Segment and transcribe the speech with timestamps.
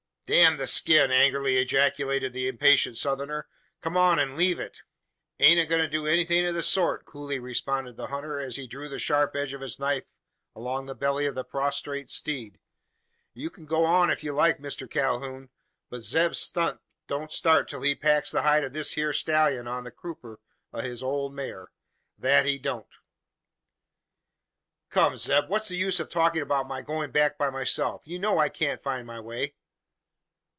[0.33, 3.49] "Damn the skin!" angrily ejaculated the impatient Southerner.
[3.81, 4.77] "Come on, an leave it!"
[5.41, 8.65] "Ain't a goin' to do anythin' o' the sort," coolly responded the hunter, as he
[8.65, 10.05] drew the sharp edge of his blade
[10.55, 12.61] along the belly of the prostrate steed.
[13.33, 15.49] "You kin go on if ye like, Mister Calhoun;
[15.89, 19.83] but Zeb Stump don't start till he packs the hide of this hyur stellyun on
[19.83, 20.39] the krupper
[20.71, 21.73] o' his old maar.
[22.17, 22.87] Thet he don't."
[24.89, 28.03] "Come, Zeb; what's the use of talking about my going back by myself?
[28.07, 29.55] You know I can't find my way?"